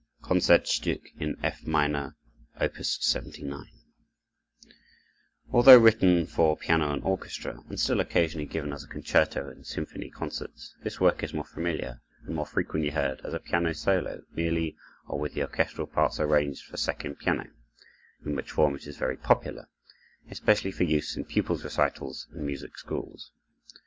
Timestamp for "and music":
22.33-22.75